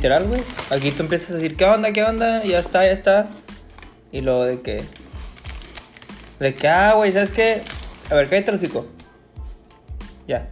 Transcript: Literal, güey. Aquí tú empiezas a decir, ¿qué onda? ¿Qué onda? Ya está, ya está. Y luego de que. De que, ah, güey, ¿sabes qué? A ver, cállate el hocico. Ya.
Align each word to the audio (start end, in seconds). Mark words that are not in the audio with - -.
Literal, 0.00 0.28
güey. 0.28 0.40
Aquí 0.70 0.92
tú 0.92 1.02
empiezas 1.02 1.32
a 1.32 1.34
decir, 1.34 1.58
¿qué 1.58 1.66
onda? 1.66 1.92
¿Qué 1.92 2.02
onda? 2.02 2.42
Ya 2.42 2.60
está, 2.60 2.86
ya 2.86 2.92
está. 2.92 3.28
Y 4.10 4.22
luego 4.22 4.44
de 4.46 4.62
que. 4.62 4.82
De 6.38 6.54
que, 6.54 6.68
ah, 6.68 6.94
güey, 6.94 7.12
¿sabes 7.12 7.28
qué? 7.28 7.60
A 8.08 8.14
ver, 8.14 8.30
cállate 8.30 8.50
el 8.50 8.56
hocico. 8.56 8.86
Ya. 10.26 10.48